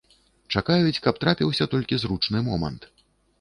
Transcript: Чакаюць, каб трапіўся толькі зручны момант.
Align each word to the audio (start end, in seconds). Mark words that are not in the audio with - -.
Чакаюць, 0.53 1.01
каб 1.07 1.19
трапіўся 1.25 1.67
толькі 1.75 2.01
зручны 2.05 2.43
момант. 2.49 2.91